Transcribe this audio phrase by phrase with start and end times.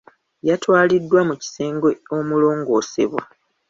[0.47, 3.21] Yatwaliddwa mu kisenge omulongoosebwa.